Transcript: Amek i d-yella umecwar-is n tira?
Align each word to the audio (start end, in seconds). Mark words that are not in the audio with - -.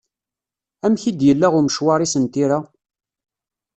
Amek 0.85 1.03
i 1.09 1.11
d-yella 1.11 1.47
umecwar-is 1.59 2.13
n 2.21 2.25
tira? 2.33 2.59